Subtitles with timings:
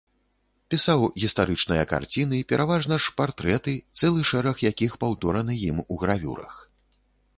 [0.73, 6.53] Пісаў гістарычныя карціны, пераважна ж партрэты, цэлы шэраг якіх паўтораны ім у гравюрах.